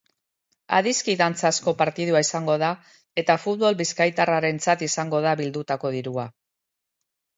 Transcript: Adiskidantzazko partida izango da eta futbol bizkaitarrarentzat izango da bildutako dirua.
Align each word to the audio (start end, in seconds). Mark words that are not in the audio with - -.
Adiskidantzazko 0.77 1.73
partida 1.81 2.23
izango 2.25 2.55
da 2.65 2.69
eta 3.23 3.37
futbol 3.43 3.79
bizkaitarrarentzat 3.85 4.85
izango 4.89 5.21
da 5.27 5.35
bildutako 5.43 5.93
dirua. 5.99 6.27